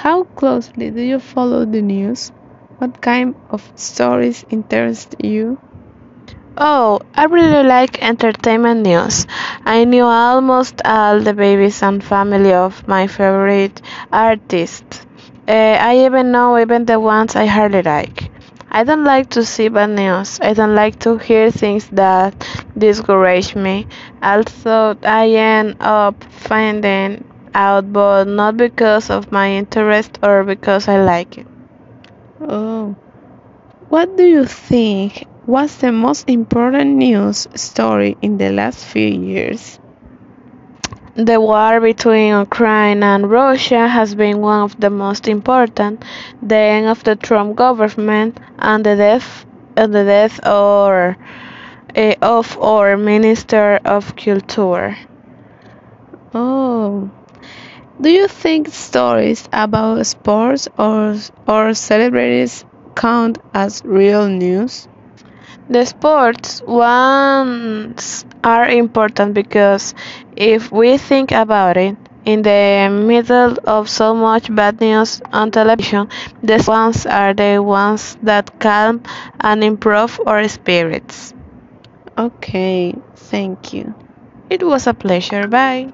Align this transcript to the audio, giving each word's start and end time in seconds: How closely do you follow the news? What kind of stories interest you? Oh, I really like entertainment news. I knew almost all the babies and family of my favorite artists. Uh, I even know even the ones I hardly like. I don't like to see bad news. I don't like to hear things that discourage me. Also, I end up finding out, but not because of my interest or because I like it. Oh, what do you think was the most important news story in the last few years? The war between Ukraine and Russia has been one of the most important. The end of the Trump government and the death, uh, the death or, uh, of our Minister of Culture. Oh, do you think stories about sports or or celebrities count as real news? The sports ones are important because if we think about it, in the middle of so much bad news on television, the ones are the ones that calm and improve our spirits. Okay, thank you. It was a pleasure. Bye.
How 0.00 0.24
closely 0.24 0.90
do 0.90 1.02
you 1.02 1.18
follow 1.18 1.66
the 1.66 1.82
news? 1.82 2.32
What 2.78 3.02
kind 3.02 3.34
of 3.50 3.70
stories 3.74 4.46
interest 4.48 5.14
you? 5.22 5.58
Oh, 6.56 7.00
I 7.14 7.26
really 7.26 7.62
like 7.62 8.02
entertainment 8.02 8.80
news. 8.80 9.26
I 9.66 9.84
knew 9.84 10.04
almost 10.04 10.80
all 10.86 11.20
the 11.20 11.34
babies 11.34 11.82
and 11.82 12.02
family 12.02 12.54
of 12.54 12.88
my 12.88 13.08
favorite 13.08 13.82
artists. 14.10 15.04
Uh, 15.46 15.76
I 15.78 16.06
even 16.06 16.32
know 16.32 16.58
even 16.58 16.86
the 16.86 16.98
ones 16.98 17.36
I 17.36 17.44
hardly 17.44 17.82
like. 17.82 18.30
I 18.70 18.84
don't 18.84 19.04
like 19.04 19.28
to 19.30 19.44
see 19.44 19.68
bad 19.68 19.90
news. 19.90 20.40
I 20.40 20.54
don't 20.54 20.74
like 20.74 20.98
to 21.00 21.18
hear 21.18 21.50
things 21.50 21.88
that 21.90 22.34
discourage 22.78 23.54
me. 23.54 23.86
Also, 24.22 24.96
I 25.02 25.28
end 25.28 25.76
up 25.80 26.24
finding 26.24 27.29
out, 27.54 27.92
but 27.92 28.24
not 28.26 28.56
because 28.56 29.10
of 29.10 29.32
my 29.32 29.52
interest 29.52 30.18
or 30.22 30.44
because 30.44 30.88
I 30.88 31.02
like 31.02 31.38
it. 31.38 31.46
Oh, 32.40 32.96
what 33.88 34.16
do 34.16 34.24
you 34.24 34.44
think 34.46 35.26
was 35.46 35.76
the 35.78 35.92
most 35.92 36.28
important 36.28 36.96
news 36.96 37.48
story 37.54 38.16
in 38.22 38.38
the 38.38 38.50
last 38.50 38.84
few 38.84 39.08
years? 39.08 39.78
The 41.14 41.40
war 41.40 41.80
between 41.80 42.32
Ukraine 42.34 43.02
and 43.02 43.30
Russia 43.30 43.86
has 43.86 44.14
been 44.14 44.40
one 44.40 44.62
of 44.62 44.80
the 44.80 44.90
most 44.90 45.28
important. 45.28 46.04
The 46.42 46.56
end 46.56 46.86
of 46.88 47.04
the 47.04 47.14
Trump 47.16 47.54
government 47.56 48.40
and 48.58 48.84
the 48.84 48.96
death, 48.96 49.46
uh, 49.76 49.86
the 49.86 50.04
death 50.04 50.40
or, 50.46 51.16
uh, 51.96 52.14
of 52.22 52.58
our 52.60 52.96
Minister 52.96 53.78
of 53.84 54.16
Culture. 54.16 54.96
Oh, 56.34 57.10
do 58.00 58.10
you 58.10 58.26
think 58.28 58.68
stories 58.68 59.48
about 59.52 60.04
sports 60.06 60.68
or 60.78 61.14
or 61.46 61.74
celebrities 61.74 62.64
count 62.96 63.38
as 63.54 63.82
real 63.84 64.28
news? 64.28 64.88
The 65.70 65.86
sports 65.86 66.62
ones 66.66 68.26
are 68.44 68.66
important 68.68 69.34
because 69.34 69.94
if 70.36 70.70
we 70.72 70.98
think 70.98 71.32
about 71.32 71.76
it, 71.78 71.96
in 72.24 72.42
the 72.42 72.88
middle 72.90 73.56
of 73.66 73.88
so 73.88 74.14
much 74.14 74.54
bad 74.54 74.80
news 74.80 75.22
on 75.32 75.50
television, 75.50 76.08
the 76.42 76.62
ones 76.68 77.06
are 77.06 77.34
the 77.34 77.58
ones 77.62 78.16
that 78.22 78.60
calm 78.60 79.02
and 79.40 79.64
improve 79.64 80.20
our 80.26 80.46
spirits. 80.48 81.34
Okay, 82.18 82.94
thank 83.16 83.72
you. 83.72 83.94
It 84.50 84.62
was 84.62 84.86
a 84.86 84.94
pleasure. 84.94 85.48
Bye. 85.48 85.92